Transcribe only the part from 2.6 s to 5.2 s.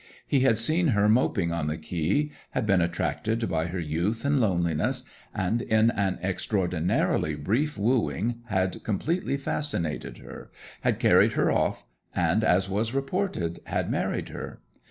been attracted by her youth and loneliness,